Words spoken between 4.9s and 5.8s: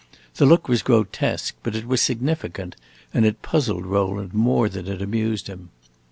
amused him.